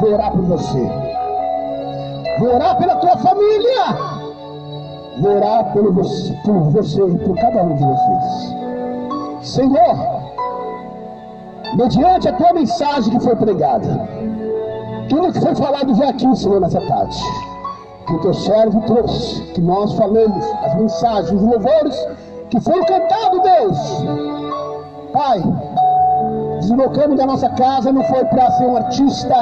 Vou 0.00 0.14
orar 0.14 0.32
por 0.32 0.42
você. 0.42 0.90
Vou 2.40 2.54
orar 2.56 2.76
pela 2.76 2.96
tua 2.96 3.16
família. 3.18 3.84
Vou 5.20 5.36
orar 5.36 5.72
você, 5.92 6.32
por 6.44 6.70
você 6.70 7.02
e 7.02 7.18
por 7.18 7.36
cada 7.36 7.62
um 7.62 7.74
de 7.76 7.84
vocês. 7.84 8.67
Senhor, 9.48 9.96
mediante 11.74 12.28
a 12.28 12.32
tua 12.34 12.52
mensagem 12.52 13.16
que 13.16 13.24
foi 13.24 13.34
pregada, 13.34 14.06
tudo 15.08 15.32
que 15.32 15.40
foi 15.40 15.54
falado 15.54 15.94
já 15.94 16.10
aqui, 16.10 16.36
Senhor, 16.36 16.60
nessa 16.60 16.80
tarde, 16.82 17.18
que 18.06 18.12
o 18.12 18.20
teu 18.20 18.34
servo 18.34 18.82
trouxe, 18.82 19.40
que 19.54 19.60
nós 19.62 19.94
falamos, 19.94 20.44
as 20.62 20.74
mensagens, 20.74 21.32
os 21.32 21.48
louvores 21.48 21.96
que 22.50 22.60
foram 22.60 22.84
cantados, 22.84 23.42
Deus. 23.42 23.78
Pai, 25.14 25.42
deslocamos 26.60 27.16
da 27.16 27.24
nossa 27.24 27.48
casa 27.48 27.90
não 27.90 28.04
foi 28.04 28.26
para 28.26 28.50
ser 28.50 28.66
um 28.66 28.76
artista, 28.76 29.34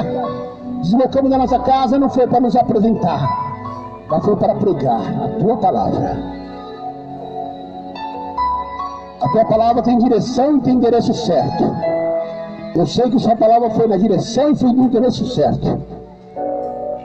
deslocamos 0.83 1.29
da 1.29 1.37
nossa 1.37 1.59
casa 1.59 1.99
não 1.99 2.09
foi 2.09 2.27
para 2.27 2.39
nos 2.39 2.55
apresentar, 2.55 3.27
mas 4.07 4.23
foi 4.23 4.37
para 4.37 4.55
pregar 4.55 5.01
a 5.01 5.39
tua 5.39 5.57
palavra. 5.57 6.36
A 9.19 9.29
tua 9.29 9.45
palavra 9.45 9.81
tem 9.81 9.97
direção 9.97 10.57
e 10.57 10.61
tem 10.61 10.75
endereço 10.75 11.13
certo. 11.13 11.63
Eu 12.75 12.85
sei 12.85 13.09
que 13.09 13.19
sua 13.19 13.35
palavra 13.35 13.71
foi 13.71 13.87
na 13.87 13.97
direção 13.97 14.51
e 14.51 14.55
foi 14.55 14.71
no 14.71 14.83
endereço 14.83 15.25
certo. 15.25 15.81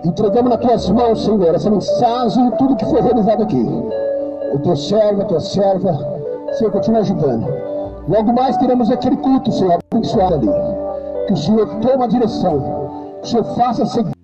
Entregamos 0.05 0.51
nas 0.51 0.61
tuas 0.61 0.91
mãos, 0.91 1.25
Senhor, 1.25 1.55
essa 1.55 1.71
mensagem 1.71 2.49
e 2.49 2.51
tudo 2.53 2.77
que 2.77 2.85
foi 2.85 3.01
realizado 3.01 3.43
aqui. 3.43 3.67
O 4.55 4.59
teu 4.59 4.77
servo, 4.77 5.23
a 5.23 5.25
tua 5.25 5.41
serva, 5.41 5.99
Senhor, 6.59 6.71
continua 6.71 7.01
ajudando. 7.01 7.47
Logo 8.07 8.33
mais 8.35 8.59
teremos 8.59 8.91
aquele 8.91 9.17
culto, 9.17 9.51
Senhor, 9.51 9.79
abençoado 9.91 10.35
ali. 10.35 10.49
Que 11.27 11.33
o 11.33 11.37
Senhor 11.37 11.67
tome 11.77 12.05
a 12.05 12.09
direção. 12.09 12.61
Que 13.23 13.29
o 13.29 13.31
Senhor 13.31 13.45
faça 13.57 13.87
seguir. 13.87 14.22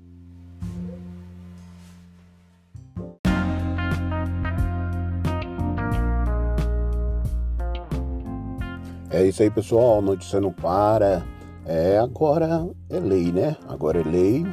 É 9.10 9.24
isso 9.24 9.42
aí, 9.42 9.50
pessoal. 9.50 10.02
Notícia 10.02 10.38
não 10.38 10.52
para. 10.52 11.24
É, 11.64 11.98
agora 11.98 12.68
é 12.90 13.00
lei, 13.00 13.32
né? 13.32 13.56
Agora 13.66 14.00
é 14.00 14.02
lei. 14.02 14.44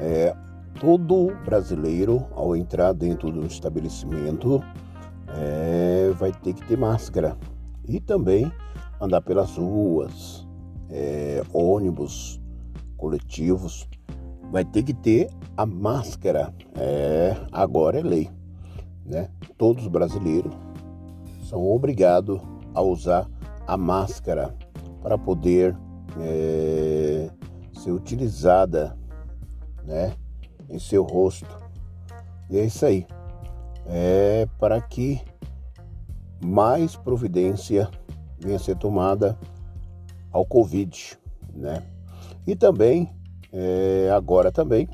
É, 0.00 0.34
todo 0.80 1.36
brasileiro, 1.44 2.26
ao 2.34 2.56
entrar 2.56 2.94
dentro 2.94 3.30
do 3.30 3.44
estabelecimento, 3.46 4.64
é, 5.36 6.10
vai 6.18 6.32
ter 6.32 6.54
que 6.54 6.66
ter 6.66 6.78
máscara. 6.78 7.36
E 7.86 8.00
também 8.00 8.50
andar 8.98 9.20
pelas 9.20 9.56
ruas, 9.56 10.48
é, 10.88 11.42
ônibus, 11.52 12.40
coletivos, 12.96 13.86
vai 14.50 14.64
ter 14.64 14.84
que 14.84 14.94
ter 14.94 15.28
a 15.54 15.66
máscara. 15.66 16.54
É, 16.76 17.36
agora 17.52 18.00
é 18.00 18.02
lei. 18.02 18.30
Né? 19.04 19.28
Todos 19.58 19.82
os 19.82 19.88
brasileiros 19.88 20.54
são 21.44 21.62
obrigados 21.68 22.40
a 22.74 22.80
usar 22.80 23.28
a 23.66 23.76
máscara 23.76 24.54
para 25.02 25.18
poder 25.18 25.76
é, 26.20 27.30
ser 27.72 27.90
utilizada 27.90 28.96
né, 29.84 30.14
em 30.68 30.78
seu 30.78 31.02
rosto. 31.02 31.46
E 32.50 32.58
é 32.58 32.64
isso 32.64 32.84
aí. 32.84 33.06
É 33.86 34.46
para 34.58 34.80
que 34.80 35.20
mais 36.42 36.96
providência 36.96 37.88
venha 38.38 38.56
a 38.56 38.60
ser 38.60 38.76
tomada 38.76 39.38
ao 40.30 40.44
Covid, 40.44 41.18
né? 41.54 41.82
E 42.46 42.56
também, 42.56 43.08
é, 43.52 44.10
agora 44.12 44.50
também, 44.50 44.88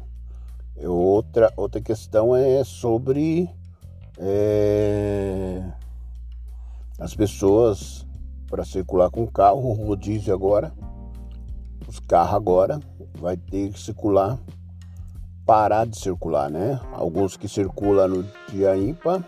outra, 0.77 1.53
outra 1.57 1.81
questão 1.81 2.37
é 2.37 2.63
sobre 2.65 3.49
é, 4.19 5.63
as 6.99 7.15
pessoas 7.15 8.07
para 8.49 8.65
circular 8.65 9.11
com 9.11 9.27
carro, 9.27 9.73
rodízio 9.73 10.35
agora, 10.35 10.73
os 11.87 12.01
carros 12.01 12.35
agora 12.35 12.81
vai 13.15 13.37
ter 13.37 13.73
que 13.73 13.81
circular, 13.81 14.39
parar 15.47 15.87
de 15.87 15.99
circular, 15.99 16.51
né? 16.51 16.81
Alguns 16.93 17.37
que 17.37 17.49
circulam 17.49 18.09
no 18.09 18.23
dia 18.51 18.77
ímpar, 18.77 19.23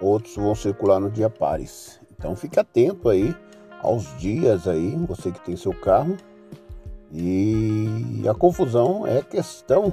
outros 0.00 0.34
vão 0.36 0.54
circular 0.54 1.00
no 1.00 1.10
dia 1.10 1.28
pares. 1.28 2.00
Então 2.18 2.36
fique 2.36 2.58
atento 2.58 3.08
aí 3.08 3.34
aos 3.82 4.16
dias 4.18 4.68
aí, 4.68 4.94
você 5.06 5.30
que 5.32 5.40
tem 5.40 5.56
seu 5.56 5.74
carro. 5.74 6.16
E 7.12 8.22
a 8.26 8.32
confusão 8.32 9.06
é 9.06 9.20
questão 9.20 9.92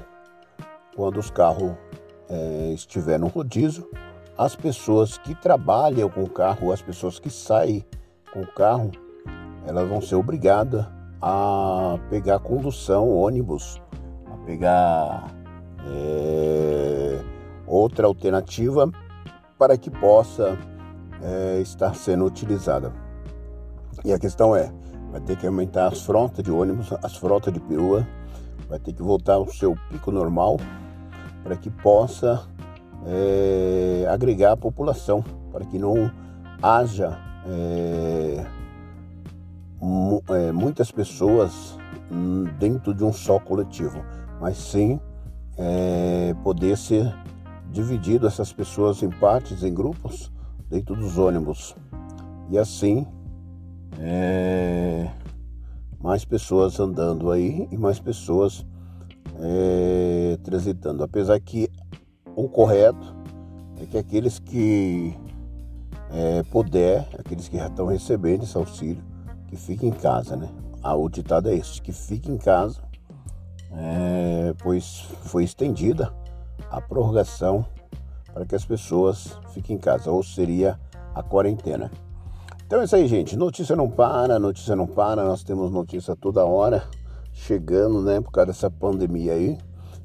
quando 0.96 1.18
os 1.18 1.30
carros 1.30 1.74
é, 2.30 2.72
estiver 2.74 3.20
no 3.20 3.28
rodízio, 3.28 3.89
as 4.38 4.56
pessoas 4.56 5.18
que 5.18 5.36
trabalham 5.36 6.10
com 6.10 6.24
o 6.24 6.30
carro, 6.30 6.72
as 6.72 6.82
pessoas 6.82 7.20
que 7.20 7.30
saem 7.30 7.84
com 8.33 8.41
o 8.41 8.48
carro, 8.48 8.91
elas 9.65 9.88
vão 9.88 10.01
ser 10.01 10.15
obrigadas 10.15 10.86
a 11.21 12.00
pegar 12.09 12.39
condução, 12.39 13.09
ônibus, 13.09 13.81
a 14.31 14.38
pegar 14.45 15.27
é, 15.86 17.19
outra 17.67 18.07
alternativa 18.07 18.89
para 19.57 19.77
que 19.77 19.89
possa 19.89 20.57
é, 21.21 21.59
estar 21.59 21.93
sendo 21.95 22.25
utilizada. 22.25 22.93
E 24.05 24.13
a 24.13 24.19
questão 24.19 24.55
é, 24.55 24.71
vai 25.12 25.19
ter 25.21 25.38
que 25.38 25.45
aumentar 25.45 25.88
as 25.88 26.01
frotas 26.01 26.43
de 26.43 26.51
ônibus, 26.51 26.93
as 27.03 27.15
frotas 27.17 27.53
de 27.53 27.59
perua, 27.59 28.07
vai 28.69 28.79
ter 28.79 28.93
que 28.93 29.03
voltar 29.03 29.33
ao 29.33 29.48
seu 29.48 29.75
pico 29.89 30.12
normal 30.12 30.57
para 31.43 31.55
que 31.55 31.69
possa 31.69 32.48
é, 33.05 34.07
agregar 34.09 34.53
a 34.53 34.57
população, 34.57 35.24
para 35.51 35.65
que 35.65 35.77
não 35.77 36.09
haja 36.62 37.28
é, 37.46 38.46
é, 40.29 40.51
muitas 40.51 40.91
pessoas 40.91 41.77
dentro 42.60 42.93
de 42.93 43.03
um 43.03 43.13
só 43.13 43.39
coletivo, 43.39 44.03
mas 44.39 44.58
sim 44.58 45.00
é, 45.58 46.34
poder 46.43 46.77
ser 46.77 47.13
dividido 47.72 48.25
essas 48.27 48.51
pessoas 48.51 49.03
em 49.03 49.10
partes, 49.10 49.63
em 49.63 49.74
grupos, 49.74 50.31
dentro 50.69 50.96
dos 50.96 51.17
ônibus. 51.17 51.75
E 52.50 52.58
assim 52.58 53.05
é, 54.00 55.10
mais 56.01 56.24
pessoas 56.25 56.79
andando 56.79 57.31
aí 57.31 57.67
e 57.72 57.77
mais 57.77 58.00
pessoas 58.00 58.65
é, 59.39 60.38
transitando. 60.43 61.03
Apesar 61.03 61.39
que 61.39 61.69
o 62.36 62.48
correto 62.48 63.15
é 63.77 63.86
que 63.86 63.98
aqueles 63.98 64.39
que 64.39 65.15
é, 66.12 66.44
puder, 66.44 67.08
aqueles 67.18 67.48
que 67.48 67.58
já 67.58 67.68
estão 67.68 67.88
recebendo 67.88 68.44
esse 68.44 68.58
auxílio, 68.58 69.04
que 69.48 69.56
fiquem 69.56 69.89
em 69.89 69.94
casa, 69.94 70.36
né? 70.36 70.50
Ah, 70.82 70.96
o 70.96 71.10
ditado 71.10 71.50
é 71.50 71.56
esse, 71.56 71.82
que 71.82 71.92
fique 71.92 72.32
em 72.32 72.38
casa, 72.38 72.82
é, 73.72 74.54
pois 74.60 75.08
foi 75.24 75.44
estendida 75.44 76.13
a 76.70 76.82
prorrogação 76.82 77.66
para 78.34 78.46
que 78.46 78.56
as 78.56 78.66
pessoas 78.66 79.38
fiquem 79.54 79.75
em 79.75 79.80
casa, 79.80 80.12
ou 80.12 80.24
seria 80.24 80.80
a 81.13 81.22
quarentena. 81.22 81.92
Então 82.66 82.82
é 82.82 82.84
isso 82.84 82.96
aí, 82.96 83.08
gente. 83.08 83.36
Notícia 83.36 83.75
não 83.75 83.89
para, 83.89 84.38
notícia 84.38 84.75
não 84.75 84.86
para. 84.86 85.24
Nós 85.24 85.44
temos 85.44 85.72
notícia 85.72 86.16
toda 86.16 86.46
hora 86.46 86.84
chegando, 87.34 88.01
né? 88.01 88.22
Por 88.22 88.32
causa 88.32 88.48
dessa 88.51 88.70
pandemia 88.70 89.34
aí, 89.34 89.58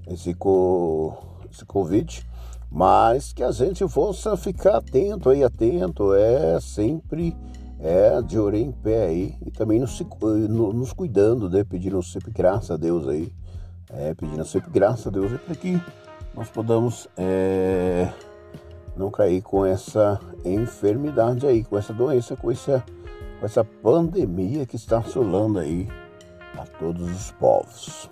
esse, 0.06 0.32
co... 0.32 1.14
esse 1.52 1.64
Covid. 1.66 2.26
Mas 2.74 3.32
que 3.32 3.44
a 3.44 3.52
gente 3.52 3.86
possa 3.86 4.36
ficar 4.36 4.78
atento 4.78 5.30
aí, 5.30 5.44
atento. 5.44 6.12
É 6.12 6.60
sempre 6.60 7.36
é, 7.78 8.20
de 8.20 8.38
orelha 8.38 8.64
em 8.64 8.72
pé 8.72 9.06
aí. 9.06 9.34
E 9.46 9.50
também 9.50 9.78
nos, 9.78 9.98
nos 10.50 10.92
cuidando, 10.92 11.48
né? 11.48 11.62
Pedindo 11.62 12.02
sempre 12.02 12.32
graça 12.32 12.74
a 12.74 12.76
Deus 12.76 13.06
aí. 13.06 13.32
É, 13.90 14.12
pedindo 14.12 14.44
sempre 14.44 14.70
graça 14.72 15.08
a 15.08 15.12
Deus 15.12 15.30
aí 15.30 15.38
para 15.38 15.54
que 15.54 15.80
nós 16.34 16.50
podamos. 16.50 17.08
É 17.16 18.12
não 18.96 19.10
cair 19.10 19.42
com 19.42 19.64
essa 19.64 20.20
enfermidade 20.44 21.46
aí, 21.46 21.64
com 21.64 21.76
essa 21.76 21.92
doença, 21.92 22.36
com 22.36 22.50
essa, 22.50 22.84
com 23.40 23.46
essa 23.46 23.64
pandemia 23.64 24.66
que 24.66 24.76
está 24.76 24.98
assolando 24.98 25.58
aí 25.58 25.88
a 26.56 26.64
todos 26.78 27.10
os 27.10 27.30
povos. 27.32 28.10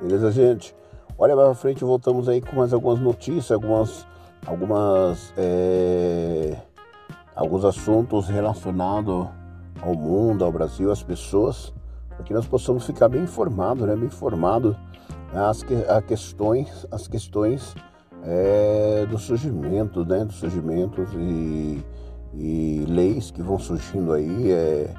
Beleza, 0.00 0.30
gente? 0.32 0.74
Olha 1.18 1.34
para 1.34 1.54
frente, 1.54 1.82
voltamos 1.82 2.28
aí 2.28 2.42
com 2.42 2.56
mais 2.56 2.74
algumas 2.74 3.00
notícias, 3.00 3.50
algumas, 3.50 4.06
algumas, 4.46 5.32
é, 5.38 6.54
alguns 7.34 7.64
assuntos 7.64 8.28
relacionados 8.28 9.26
ao 9.80 9.94
mundo, 9.94 10.44
ao 10.44 10.52
Brasil, 10.52 10.92
às 10.92 11.02
pessoas, 11.02 11.72
para 12.10 12.22
que 12.22 12.34
nós 12.34 12.46
possamos 12.46 12.84
ficar 12.84 13.08
bem 13.08 13.22
informados, 13.22 13.86
né? 13.86 13.96
Bem 13.96 14.08
informados 14.08 14.76
as, 15.32 15.64
as 15.88 16.04
questões, 16.04 16.86
as 16.90 17.08
questões 17.08 17.74
é, 18.22 19.06
do 19.08 19.16
surgimento, 19.16 20.04
né, 20.04 20.22
dos 20.22 20.36
surgimentos 20.36 21.08
e, 21.14 21.82
e 22.34 22.84
leis 22.86 23.30
que 23.30 23.40
vão 23.40 23.58
surgindo 23.58 24.12
aí, 24.12 24.52
é, 24.52 24.94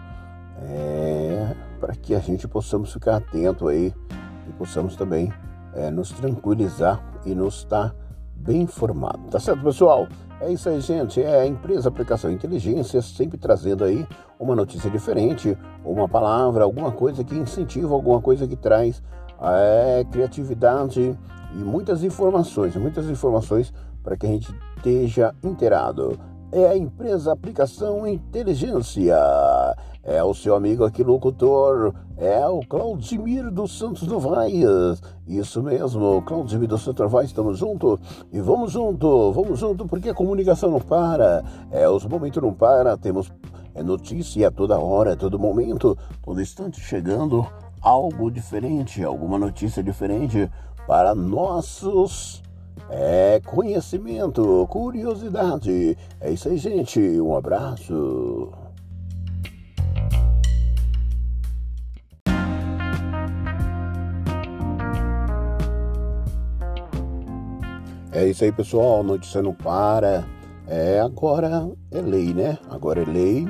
é 0.64 1.56
para 1.80 1.94
que 1.94 2.16
a 2.16 2.20
gente 2.20 2.48
possamos 2.48 2.92
ficar 2.92 3.18
atento 3.18 3.68
aí 3.68 3.94
e 4.48 4.54
possamos 4.54 4.96
também 4.96 5.32
é, 5.78 5.92
nos 5.92 6.12
tranquilizar 6.12 7.02
e 7.26 7.34
nos 7.34 7.60
estar 7.60 7.96
bem 8.36 8.64
informado. 8.64 9.20
Tá 9.30 9.40
certo, 9.40 9.64
pessoal? 9.64 10.08
É 10.42 10.52
isso 10.52 10.70
aí, 10.70 10.80
gente. 10.82 11.22
É 11.22 11.42
a 11.42 11.46
empresa 11.46 11.90
Aplicação 11.90 12.32
Inteligência 12.32 13.02
sempre 13.02 13.38
trazendo 13.38 13.84
aí 13.84 14.06
uma 14.40 14.56
notícia 14.56 14.90
diferente, 14.90 15.58
uma 15.84 16.08
palavra, 16.08 16.64
alguma 16.64 16.92
coisa 16.92 17.24
que 17.24 17.36
incentiva, 17.36 17.94
alguma 17.94 18.22
coisa 18.22 18.48
que 18.48 18.56
traz 18.56 19.02
é, 19.42 20.06
criatividade 20.12 21.18
e 21.54 21.58
muitas 21.58 22.04
informações, 22.04 22.76
muitas 22.76 23.10
informações 23.10 23.74
para 24.04 24.16
que 24.16 24.26
a 24.26 24.30
gente 24.30 24.54
esteja 24.78 25.34
inteirado. 25.44 26.20
É 26.52 26.68
a 26.68 26.78
empresa 26.78 27.34
Aplicação 27.34 28.08
Inteligência. 28.08 29.16
É 30.04 30.24
o 30.24 30.34
seu 30.34 30.56
amigo 30.56 30.86
aqui, 30.86 31.04
locutor, 31.04 31.94
é 32.18 32.46
o 32.48 32.62
Claudimir 32.62 33.52
dos 33.52 33.78
Santos 33.78 34.08
Novaes. 34.08 35.02
Isso 35.28 35.62
mesmo, 35.62 36.22
Claudimir 36.24 36.68
dos 36.68 36.82
Santos 36.82 37.04
Novaes, 37.04 37.30
estamos 37.30 37.60
juntos 37.60 38.00
e 38.34 38.40
vamos 38.40 38.72
junto, 38.72 39.32
vamos 39.32 39.60
junto, 39.60 39.86
porque 39.86 40.10
a 40.10 40.14
comunicação 40.14 40.72
não 40.72 40.80
para, 40.80 41.44
é, 41.72 41.88
os 41.88 42.06
momentos 42.06 42.42
não 42.42 42.54
para, 42.54 42.98
temos 42.98 43.32
é, 43.76 43.84
notícia 43.84 44.48
a 44.48 44.52
toda 44.52 44.80
hora, 44.80 45.14
a 45.14 45.16
todo 45.16 45.38
momento, 45.38 45.98
todo 46.24 46.42
instante 46.42 46.82
chegando 46.82 47.46
algo 47.82 48.32
diferente, 48.32 49.04
alguma 49.04 49.38
notícia 49.38 49.84
diferente 49.84 50.50
para 50.88 51.14
nossos 51.14 52.42
é, 52.90 53.40
conhecimento, 53.46 54.66
curiosidade. 54.70 55.98
É 56.20 56.32
isso 56.32 56.50
aí, 56.50 56.58
gente. 56.58 57.00
Um 57.22 57.36
abraço. 57.36 58.67
É 68.18 68.26
isso 68.26 68.44
aí, 68.44 68.52
pessoal. 68.52 69.04
Notícia 69.04 69.44
não 69.44 69.54
para. 69.54 70.28
É, 70.66 71.00
agora 71.00 71.70
é 71.92 72.02
lei, 72.02 72.34
né? 72.34 72.58
Agora 72.68 73.04
é 73.04 73.06
lei. 73.06 73.48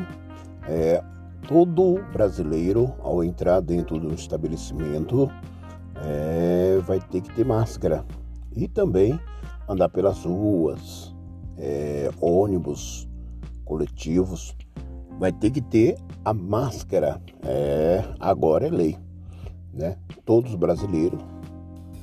É, 0.67 1.01
todo 1.47 2.03
brasileiro, 2.12 2.93
ao 2.99 3.23
entrar 3.23 3.62
dentro 3.62 3.97
do 3.97 4.13
estabelecimento, 4.13 5.32
é, 6.03 6.82
vai 6.86 6.99
ter 6.99 7.21
que 7.21 7.34
ter 7.34 7.45
máscara. 7.45 8.06
E 8.53 8.67
também 8.67 9.17
andar 9.69 9.88
pelas 9.88 10.25
ruas, 10.25 11.15
é, 11.58 12.12
ônibus, 12.19 13.08
coletivos, 13.63 14.53
vai 15.17 15.32
ter 15.32 15.49
que 15.49 15.62
ter 15.62 15.95
a 16.25 16.34
máscara. 16.34 17.21
É, 17.45 18.03
agora 18.19 18.67
é 18.67 18.69
lei. 18.69 18.97
Né? 19.73 19.95
Todos 20.25 20.51
os 20.51 20.58
brasileiros 20.58 21.21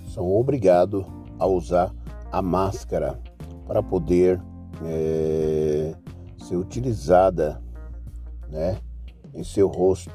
são 0.08 0.32
obrigados 0.32 1.04
a 1.38 1.46
usar 1.46 1.92
a 2.34 2.42
máscara 2.42 3.20
para 3.64 3.80
poder 3.80 4.42
é, 4.84 5.94
ser 6.36 6.56
utilizada 6.56 7.62
né, 8.48 8.76
em 9.32 9.44
seu 9.44 9.68
rosto. 9.68 10.10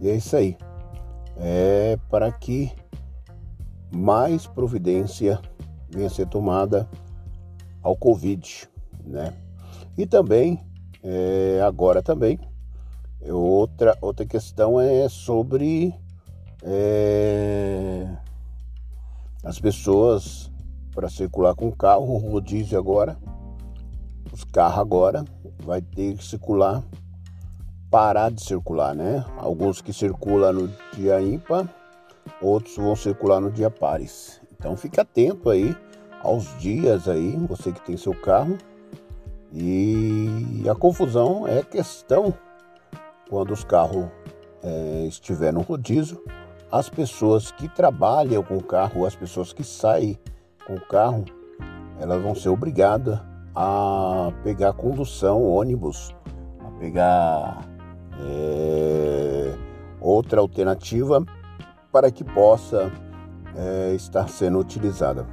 E 0.00 0.08
é 0.08 0.14
isso 0.14 0.34
aí. 0.34 0.56
É 1.36 1.98
para 2.08 2.32
que 2.32 2.72
mais 3.94 4.46
providência 4.46 5.38
venha 5.90 6.06
a 6.06 6.10
ser 6.10 6.26
tomada 6.26 6.88
ao 7.82 7.94
Covid, 7.94 8.66
né? 9.04 9.34
E 9.98 10.06
também, 10.06 10.58
é, 11.02 11.60
agora 11.62 12.02
também, 12.02 12.40
outra, 13.28 13.94
outra 14.00 14.24
questão 14.24 14.80
é 14.80 15.06
sobre 15.08 15.94
é, 16.62 18.08
as 19.44 19.60
pessoas 19.60 20.49
para 20.94 21.08
circular 21.08 21.54
com 21.54 21.70
carro, 21.70 22.16
rodízio 22.16 22.78
agora, 22.78 23.16
os 24.32 24.44
carros 24.44 24.78
agora 24.78 25.24
vai 25.64 25.80
ter 25.80 26.16
que 26.16 26.24
circular 26.24 26.82
parar 27.90 28.30
de 28.30 28.42
circular, 28.42 28.94
né? 28.94 29.24
Alguns 29.36 29.82
que 29.82 29.92
circulam 29.92 30.52
no 30.52 30.68
dia 30.94 31.20
ímpar, 31.20 31.68
outros 32.40 32.76
vão 32.76 32.94
circular 32.94 33.40
no 33.40 33.50
dia 33.50 33.68
pares. 33.68 34.40
Então 34.52 34.76
fique 34.76 35.00
atento 35.00 35.50
aí 35.50 35.76
aos 36.22 36.56
dias 36.58 37.08
aí, 37.08 37.36
você 37.48 37.72
que 37.72 37.80
tem 37.80 37.96
seu 37.96 38.14
carro. 38.14 38.56
E 39.52 40.62
a 40.70 40.74
confusão 40.76 41.48
é 41.48 41.62
questão 41.62 42.32
quando 43.28 43.52
os 43.52 43.64
carros 43.64 44.06
é, 44.62 45.06
estiver 45.08 45.52
no 45.52 45.62
rodízio, 45.62 46.22
as 46.70 46.88
pessoas 46.88 47.50
que 47.50 47.68
trabalham 47.68 48.44
com 48.44 48.56
o 48.56 48.62
carro, 48.62 49.04
as 49.04 49.16
pessoas 49.16 49.52
que 49.52 49.64
saem 49.64 50.16
com 50.70 50.76
o 50.76 50.80
carro, 50.80 51.24
elas 51.98 52.22
vão 52.22 52.32
ser 52.32 52.48
obrigadas 52.48 53.18
a 53.56 54.32
pegar 54.44 54.72
condução, 54.72 55.42
ônibus, 55.42 56.14
a 56.64 56.70
pegar 56.78 57.68
é, 58.20 59.52
outra 60.00 60.40
alternativa 60.40 61.24
para 61.90 62.08
que 62.12 62.22
possa 62.22 62.92
é, 63.56 63.94
estar 63.94 64.28
sendo 64.28 64.60
utilizada. 64.60 65.26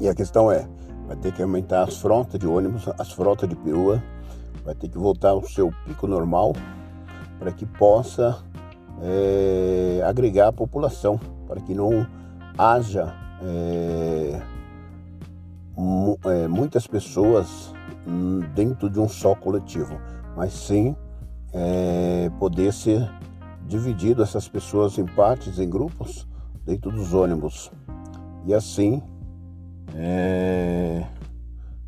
E 0.00 0.08
a 0.08 0.14
questão 0.14 0.50
é, 0.50 0.66
vai 1.06 1.16
ter 1.16 1.32
que 1.32 1.42
aumentar 1.42 1.82
as 1.82 1.98
frotas 1.98 2.40
de 2.40 2.46
ônibus, 2.46 2.88
as 2.98 3.12
frotas 3.12 3.46
de 3.46 3.54
perua, 3.54 4.02
vai 4.64 4.74
ter 4.74 4.88
que 4.88 4.96
voltar 4.96 5.30
ao 5.30 5.42
seu 5.42 5.70
pico 5.84 6.06
normal 6.06 6.54
para 7.38 7.52
que 7.52 7.66
possa 7.66 8.42
é, 9.02 10.02
agregar 10.06 10.48
a 10.48 10.52
população, 10.52 11.20
para 11.46 11.60
que 11.60 11.74
não 11.74 12.06
haja 12.56 13.21
é, 13.42 14.42
é 16.24 16.48
muitas 16.48 16.86
pessoas 16.86 17.74
hum, 18.06 18.40
dentro 18.54 18.88
de 18.88 19.00
um 19.00 19.08
só 19.08 19.34
coletivo, 19.34 20.00
mas 20.36 20.52
sim 20.52 20.94
é, 21.52 22.30
poder 22.38 22.72
ser 22.72 23.10
dividido 23.66 24.22
essas 24.22 24.48
pessoas 24.48 24.98
em 24.98 25.04
partes, 25.04 25.58
em 25.58 25.68
grupos, 25.68 26.26
dentro 26.64 26.90
dos 26.90 27.12
ônibus. 27.14 27.70
E 28.46 28.54
assim, 28.54 29.02
é, 29.94 31.06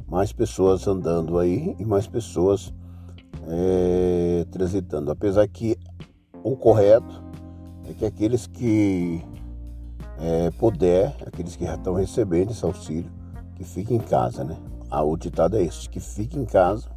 mais 0.07 0.33
pessoas 0.33 0.87
andando 0.87 1.39
aí 1.39 1.75
e 1.79 1.85
mais 1.85 2.07
pessoas 2.07 2.73
é, 3.49 4.47
transitando. 4.51 5.11
Apesar 5.11 5.47
que 5.49 5.77
o 6.43 6.57
correto 6.57 7.23
é 7.89 7.93
que 7.93 8.05
aqueles 8.05 8.47
que 8.47 9.23
é, 10.19 10.51
puder, 10.53 11.15
aqueles 11.27 11.57
que 11.57 11.65
já 11.65 11.75
estão 11.75 11.95
recebendo 11.95 12.51
esse 12.51 12.65
auxílio, 12.65 13.11
que 13.57 13.65
fiquem 13.65 13.97
em 13.97 14.01
casa, 14.01 14.45
né? 14.45 14.57
Ah, 14.91 15.03
o 15.03 15.17
ditado 15.17 15.57
é 15.57 15.63
esse, 15.63 15.89
que 15.89 16.01
fiquem 16.01 16.43
em 16.43 16.47
casa, 16.47 16.89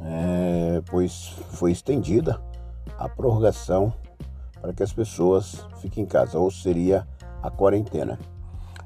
é, 0.00 0.82
pois 0.90 1.34
foi 1.52 1.72
estendida 1.72 2.40
a 2.98 3.08
prorrogação 3.08 3.92
para 4.60 4.72
que 4.72 4.82
as 4.82 4.92
pessoas 4.92 5.66
fiquem 5.80 6.04
em 6.04 6.06
casa, 6.06 6.38
ou 6.38 6.50
seria 6.50 7.06
a 7.42 7.50
quarentena. 7.50 8.18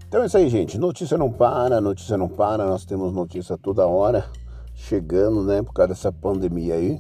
Então 0.09 0.23
é 0.23 0.27
isso 0.27 0.37
aí, 0.37 0.49
gente. 0.49 0.79
Notícia 0.79 1.19
não 1.19 1.31
para, 1.31 1.81
notícia 1.81 2.17
não 2.17 2.29
para. 2.29 2.65
Nós 2.65 2.85
temos 2.85 3.13
notícia 3.13 3.59
toda 3.59 3.87
hora 3.87 4.25
chegando, 4.75 5.45
né? 5.45 5.63
Por 5.63 5.73
causa 5.73 5.89
dessa 5.89 6.11
pandemia 6.11 6.75
aí, 6.75 6.99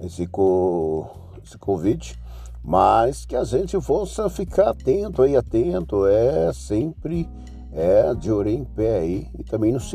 esse, 0.00 0.26
co... 0.26 1.10
esse 1.44 1.58
Covid. 1.58 2.16
Mas 2.64 3.26
que 3.26 3.36
a 3.36 3.44
gente 3.44 3.78
possa 3.78 4.28
ficar 4.30 4.70
atento 4.70 5.22
aí, 5.22 5.36
atento. 5.36 6.06
É 6.06 6.52
sempre 6.52 7.28
é, 7.70 8.14
de 8.14 8.32
orelha 8.32 8.56
em 8.56 8.64
pé 8.64 8.98
aí. 8.98 9.28
E 9.38 9.44
também 9.44 9.72
nos, 9.72 9.92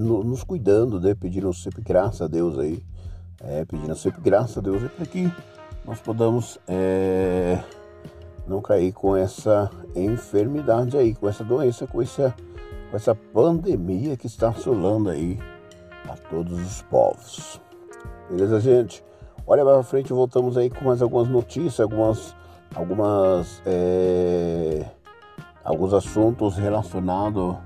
nos 0.00 0.44
cuidando, 0.44 1.00
né? 1.00 1.14
Pedindo 1.14 1.52
sempre 1.52 1.82
graça 1.82 2.24
a 2.24 2.28
Deus 2.28 2.58
aí. 2.58 2.82
É, 3.40 3.64
pedindo 3.64 3.96
sempre 3.96 4.20
graça 4.20 4.60
a 4.60 4.62
Deus 4.62 4.88
para 4.92 5.06
que 5.06 5.30
nós 5.84 5.98
podamos. 5.98 6.58
É 6.68 7.58
não 8.46 8.60
cair 8.60 8.92
com 8.92 9.16
essa 9.16 9.70
enfermidade 9.94 10.96
aí, 10.96 11.14
com 11.14 11.28
essa 11.28 11.44
doença, 11.44 11.86
com 11.86 12.02
essa, 12.02 12.34
com 12.90 12.96
essa 12.96 13.14
pandemia 13.14 14.16
que 14.16 14.26
está 14.26 14.48
assolando 14.50 15.10
aí 15.10 15.38
a 16.08 16.16
todos 16.16 16.60
os 16.60 16.82
povos. 16.82 17.60
Beleza, 18.28 18.60
gente? 18.60 19.04
Olha 19.44 19.64
mais 19.64 19.76
pra 19.78 19.84
frente, 19.84 20.12
voltamos 20.12 20.56
aí 20.56 20.70
com 20.70 20.84
mais 20.84 21.02
algumas 21.02 21.28
notícias, 21.28 21.80
algumas, 21.80 22.34
algumas, 22.76 23.60
é, 23.66 24.86
alguns 25.64 25.92
assuntos 25.92 26.56
relacionados 26.56 27.56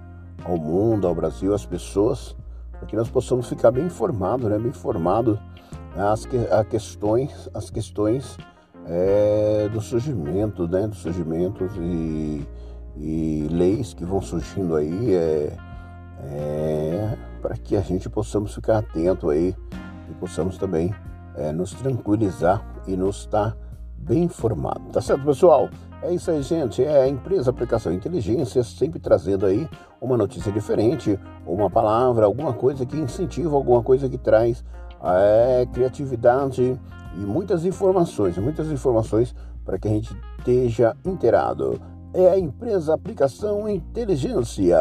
ao 0.42 0.56
mundo, 0.56 1.06
ao 1.06 1.14
Brasil, 1.14 1.52
às 1.52 1.66
pessoas, 1.66 2.34
para 2.72 2.86
que 2.86 2.96
nós 2.96 3.10
possamos 3.10 3.46
ficar 3.46 3.70
bem 3.70 3.84
informados, 3.84 4.48
né? 4.48 4.58
Bem 4.58 4.68
informados 4.68 5.38
as, 5.94 6.26
as 6.50 6.66
questões, 6.66 7.50
as 7.52 7.68
questões 7.68 8.38
é, 8.86 9.68
do 9.70 9.80
surgimento, 9.82 10.66
né, 10.66 10.86
dos 10.86 10.98
surgimentos 10.98 11.72
e, 11.76 12.46
e 12.96 13.48
leis 13.50 13.92
que 13.92 14.04
vão 14.04 14.22
surgindo 14.22 14.76
aí, 14.76 15.14
é, 15.14 15.56
é, 16.22 17.18
para 17.42 17.54
que 17.54 17.76
a 17.76 17.80
gente 17.82 18.08
possamos 18.08 18.54
ficar 18.54 18.78
atento 18.78 19.28
aí 19.28 19.54
e 20.08 20.14
possamos 20.14 20.56
também 20.56 20.94
é, 21.36 21.52
nos 21.52 21.72
tranquilizar 21.72 22.64
e 22.86 22.96
nos 22.96 23.18
estar 23.18 23.56
bem 23.96 24.24
informado. 24.24 24.90
Tá 24.92 25.00
certo, 25.00 25.24
pessoal? 25.24 25.68
É 26.02 26.12
isso 26.12 26.30
aí, 26.30 26.42
gente. 26.42 26.84
É 26.84 27.02
a 27.02 27.08
empresa 27.08 27.50
Aplicação 27.50 27.92
Inteligência 27.92 28.62
sempre 28.62 29.00
trazendo 29.00 29.46
aí 29.46 29.68
uma 30.00 30.16
notícia 30.16 30.52
diferente, 30.52 31.18
uma 31.46 31.70
palavra, 31.70 32.26
alguma 32.26 32.52
coisa 32.52 32.86
que 32.86 32.96
incentiva, 32.96 33.56
alguma 33.56 33.82
coisa 33.82 34.08
que 34.08 34.18
traz 34.18 34.64
é, 35.02 35.66
criatividade 35.72 36.78
e 37.14 37.20
muitas 37.20 37.64
informações, 37.64 38.36
muitas 38.38 38.70
informações 38.70 39.34
para 39.64 39.78
que 39.78 39.88
a 39.88 39.90
gente 39.90 40.16
esteja 40.38 40.96
inteirado. 41.04 41.80
É 42.14 42.28
a 42.30 42.38
empresa 42.38 42.94
Aplicação 42.94 43.68
Inteligência. 43.68 44.78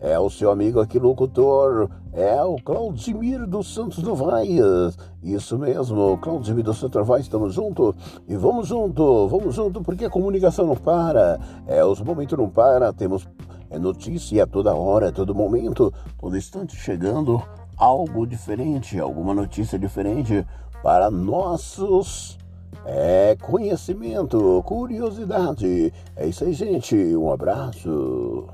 É 0.00 0.18
o 0.18 0.30
seu 0.30 0.50
amigo 0.50 0.80
aqui, 0.80 0.98
locutor. 0.98 1.90
É 2.12 2.42
o 2.42 2.56
Claudimir 2.56 3.46
dos 3.46 3.72
Santos 3.72 4.02
Novaes. 4.02 4.96
Isso 5.22 5.58
mesmo, 5.58 6.16
Claudimir 6.18 6.64
dos 6.64 6.78
Santos 6.78 6.98
Novaes, 6.98 7.26
estamos 7.26 7.52
juntos. 7.52 7.94
E 8.26 8.34
vamos 8.34 8.68
junto, 8.68 9.28
vamos 9.28 9.54
junto, 9.54 9.82
porque 9.82 10.06
a 10.06 10.10
comunicação 10.10 10.66
não 10.66 10.76
para. 10.76 11.38
É, 11.66 11.84
os 11.84 12.00
momentos 12.00 12.38
não 12.38 12.48
param. 12.48 12.92
Temos 12.94 13.28
é 13.68 13.78
notícia 13.78 14.42
a 14.42 14.46
toda 14.46 14.74
hora, 14.74 15.10
a 15.10 15.12
todo 15.12 15.32
momento, 15.32 15.94
todo 16.18 16.36
instante 16.36 16.74
chegando 16.74 17.40
algo 17.76 18.26
diferente, 18.26 18.98
alguma 18.98 19.32
notícia 19.32 19.78
diferente 19.78 20.44
para 20.82 21.08
nossos 21.10 22.36
é, 22.84 23.36
conhecimento, 23.40 24.62
curiosidade. 24.64 25.92
É 26.16 26.26
isso 26.26 26.42
aí, 26.42 26.52
gente. 26.52 26.96
Um 27.16 27.32
abraço. 27.32 28.48